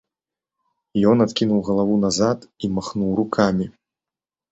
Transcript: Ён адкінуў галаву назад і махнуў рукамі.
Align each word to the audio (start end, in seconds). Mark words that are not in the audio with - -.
Ён 1.09 1.17
адкінуў 1.25 1.59
галаву 1.67 1.95
назад 2.05 2.47
і 2.65 2.71
махнуў 2.79 3.13
рукамі. 3.21 3.69